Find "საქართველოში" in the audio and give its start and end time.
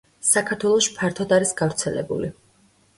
0.29-0.95